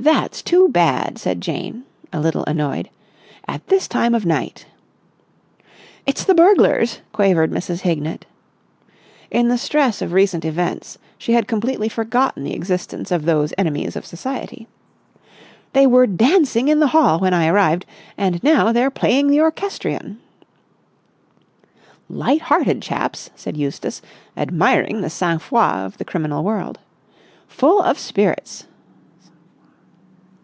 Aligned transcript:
"That's 0.00 0.42
too 0.42 0.68
bad!" 0.68 1.18
said 1.18 1.40
Jane, 1.40 1.82
a 2.12 2.20
little 2.20 2.44
annoyed. 2.44 2.88
"At 3.48 3.66
this 3.66 3.88
time 3.88 4.14
of 4.14 4.24
night!" 4.24 4.64
"It's 6.06 6.22
the 6.22 6.36
burglars!" 6.36 7.00
quavered 7.12 7.50
Mrs. 7.50 7.80
Hignett. 7.80 8.24
In 9.28 9.48
the 9.48 9.58
stress 9.58 10.00
of 10.00 10.12
recent 10.12 10.44
events 10.44 10.98
she 11.18 11.32
had 11.32 11.48
completely 11.48 11.88
forgotten 11.88 12.44
the 12.44 12.54
existence 12.54 13.10
of 13.10 13.24
those 13.24 13.52
enemies 13.58 13.96
of 13.96 14.06
Society. 14.06 14.68
"They 15.72 15.84
were 15.84 16.06
dancing 16.06 16.68
in 16.68 16.78
the 16.78 16.86
hall 16.94 17.18
when 17.18 17.34
I 17.34 17.48
arrived, 17.48 17.84
and 18.16 18.40
now 18.44 18.70
they're 18.70 18.92
playing 18.92 19.26
the 19.26 19.40
orchestrion!" 19.40 20.18
"Light 22.08 22.42
hearted 22.42 22.82
chaps!" 22.82 23.30
said 23.34 23.56
Eustace, 23.56 24.00
admiring 24.36 25.00
the 25.00 25.10
sang 25.10 25.40
froid 25.40 25.84
of 25.86 25.98
the 25.98 26.04
criminal 26.04 26.44
world. 26.44 26.78
"Full 27.48 27.82
of 27.82 27.98
spirits!" 27.98 28.64